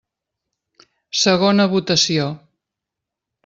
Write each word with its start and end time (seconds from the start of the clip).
Segona 1.25 1.67
votació. 1.77 2.29